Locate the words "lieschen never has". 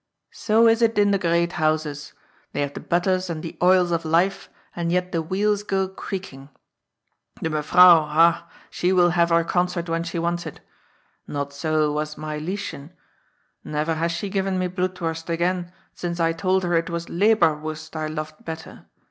12.39-14.11